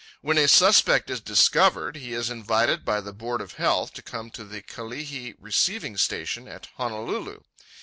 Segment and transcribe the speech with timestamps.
[0.21, 4.31] When a suspect is discovered, he is invited by the Board of Health to come
[4.31, 7.41] to the Kalihi receiving station at Honolulu.